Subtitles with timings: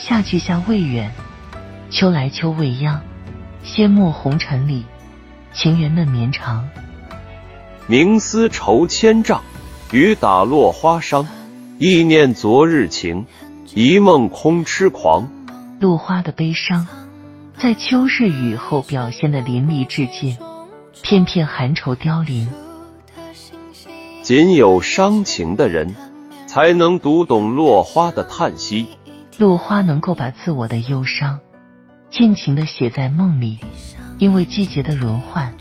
[0.00, 1.12] 夏去夏未远，
[1.90, 3.00] 秋来秋未央。
[3.64, 4.84] 阡陌红尘里，
[5.52, 6.68] 情缘嫩绵长。
[7.88, 9.42] 明思愁千丈，
[9.90, 11.26] 雨打落花伤。
[11.78, 13.26] 忆念昨日情，
[13.74, 15.28] 一梦空痴狂。
[15.80, 16.86] 落花的悲伤，
[17.58, 20.36] 在秋日雨后表现的淋漓至尽。
[21.02, 22.48] 片片寒愁凋零。
[24.22, 25.96] 仅有伤情的人，
[26.46, 28.86] 才能读懂落花的叹息。
[29.38, 31.38] 落花能够把自我的忧伤
[32.10, 33.60] 尽情的写在梦里，
[34.18, 35.54] 因为季节的轮换，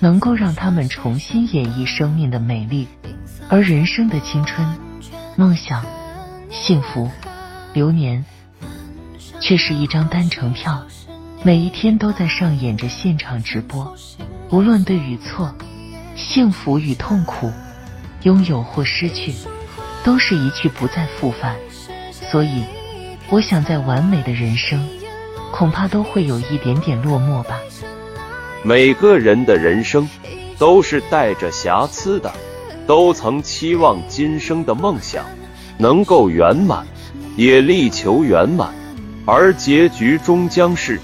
[0.00, 2.88] 能够让他们重新演绎生命的美丽，
[3.48, 4.66] 而人生的青春、
[5.36, 5.84] 梦想、
[6.50, 7.08] 幸福、
[7.72, 8.24] 流年，
[9.38, 10.84] 却是一张单程票，
[11.44, 13.94] 每一天都在上演着现场直播。
[14.50, 15.54] 无论对与错，
[16.16, 17.52] 幸福与痛苦，
[18.22, 19.32] 拥有或失去，
[20.02, 21.54] 都是一去不再复返。
[22.10, 22.64] 所以。
[23.30, 24.86] 我想，在完美的人生，
[25.52, 27.58] 恐怕都会有一点点落寞吧。
[28.62, 30.08] 每个人的人生
[30.58, 32.30] 都是带着瑕疵的，
[32.86, 35.24] 都曾期望今生的梦想
[35.78, 36.86] 能够圆满，
[37.36, 38.74] 也力求圆满，
[39.26, 41.00] 而结局终将是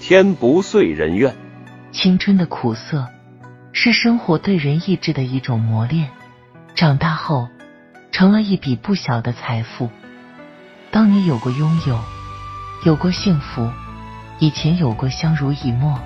[0.00, 1.34] 天不遂人愿。
[1.90, 3.06] 青春的苦涩，
[3.72, 6.08] 是生活对人意志的一种磨练。
[6.74, 7.48] 长大后，
[8.12, 9.90] 成了一笔不小的财富。
[10.92, 11.98] 当你有过拥有，
[12.84, 13.66] 有过幸福，
[14.38, 15.98] 以前有过相濡以沫，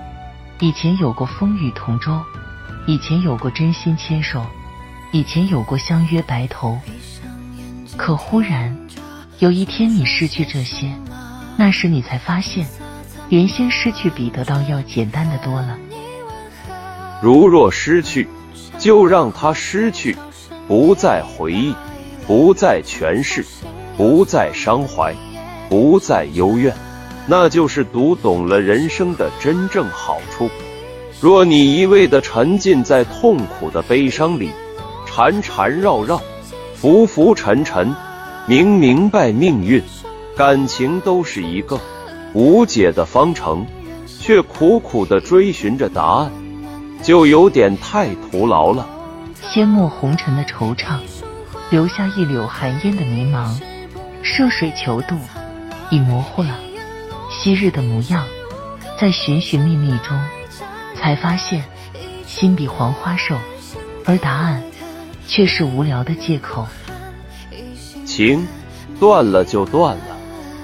[0.60, 2.22] 以前有过风雨同舟，
[2.86, 4.46] 以前有过真心牵手，
[5.10, 6.78] 以前有过相约白头。
[7.96, 8.78] 可忽然
[9.40, 10.94] 有一天你失去这些，
[11.56, 12.64] 那时你才发现，
[13.28, 15.76] 原先失去比得到要简单的多了。
[17.20, 18.28] 如若失去，
[18.78, 20.16] 就让它失去，
[20.68, 21.74] 不再回忆，
[22.24, 23.44] 不再诠释。
[23.96, 25.14] 不再伤怀，
[25.68, 26.74] 不再幽怨，
[27.26, 30.50] 那就是读懂了人生的真正好处。
[31.20, 34.50] 若你一味的沉浸在痛苦的悲伤里，
[35.06, 36.20] 缠缠绕绕，
[36.74, 37.94] 浮浮沉沉，
[38.46, 39.82] 明明白命运，
[40.36, 41.80] 感情都是一个
[42.34, 43.66] 无解的方程，
[44.20, 46.30] 却苦苦的追寻着答案，
[47.02, 48.86] 就有点太徒劳了。
[49.42, 50.98] 阡陌红尘的惆怅，
[51.70, 53.48] 留下一缕寒烟的迷茫。
[54.28, 55.16] 涉水求渡，
[55.88, 56.58] 已模糊了
[57.30, 58.26] 昔日的模样。
[59.00, 60.18] 在寻寻觅觅中，
[60.96, 61.64] 才发现
[62.26, 63.36] 心比黄花瘦，
[64.04, 64.62] 而答案
[65.28, 66.66] 却是无聊的借口。
[68.04, 68.44] 情
[68.98, 70.16] 断了就断了，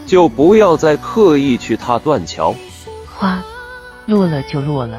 [0.06, 2.54] 就不要再刻意去踏断桥。
[3.14, 3.44] 花
[4.06, 4.98] 落了就落了，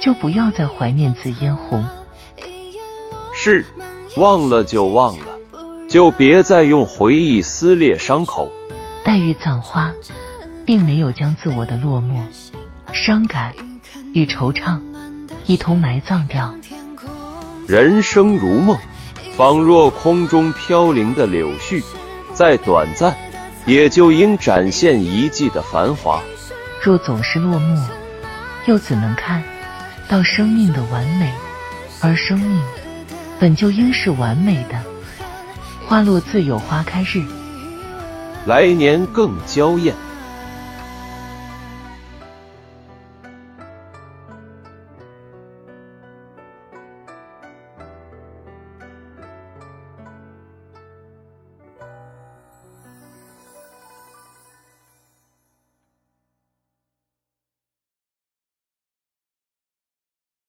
[0.00, 1.86] 就不要再怀念紫嫣红。
[3.32, 3.64] 是
[4.16, 5.33] 忘了就忘了。
[5.94, 8.50] 就别再用回忆撕裂伤口。
[9.04, 9.92] 黛玉葬花，
[10.66, 12.20] 并没有将自我的落寞、
[12.92, 13.54] 伤感
[14.12, 14.80] 与惆怅
[15.46, 16.52] 一同埋葬掉。
[17.68, 18.76] 人生如梦，
[19.36, 21.80] 仿若空中飘零的柳絮，
[22.32, 23.14] 再短暂，
[23.64, 26.20] 也就应展现一季的繁华。
[26.82, 27.80] 若总是落寞，
[28.66, 29.40] 又怎能看
[30.08, 31.32] 到生命的完美？
[32.00, 32.60] 而生命
[33.38, 34.93] 本就应是完美的。
[35.86, 37.22] 花落自有花开日，
[38.46, 39.94] 来年更娇艳。